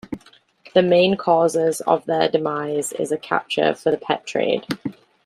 The 0.73 0.81
main 0.81 1.15
causes 1.15 1.79
of 1.81 2.05
their 2.05 2.27
demise 2.27 2.91
is 2.91 3.13
capture 3.21 3.75
for 3.75 3.91
the 3.91 3.97
pet 3.99 4.25
trade. 4.25 4.65